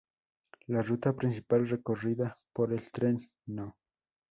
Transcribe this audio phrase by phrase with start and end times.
[0.67, 3.77] La ruta principal, recorrida por el tren No.